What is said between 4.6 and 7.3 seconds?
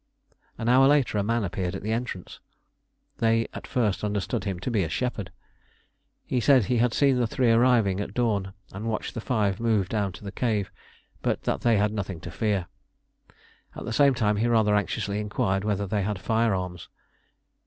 to be a shepherd. He said he had seen the